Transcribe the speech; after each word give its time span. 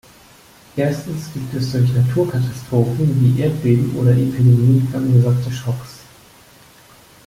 Erstens 0.75 1.31
gibt 1.31 1.53
es 1.53 1.73
durch 1.73 1.93
Naturkatastrophen 1.93 3.21
wie 3.21 3.39
Erdbeben 3.39 3.95
oder 3.95 4.13
Epidemien 4.13 4.87
verursachte 4.91 5.51
Schocks. 5.51 5.99